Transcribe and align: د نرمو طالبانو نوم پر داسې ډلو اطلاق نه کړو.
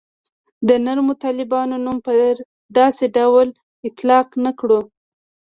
د 0.67 0.69
نرمو 0.85 1.13
طالبانو 1.23 1.75
نوم 1.85 1.97
پر 2.05 2.15
داسې 2.77 3.03
ډلو 3.15 3.43
اطلاق 3.87 4.27
نه 4.43 4.51
کړو. 4.59 4.79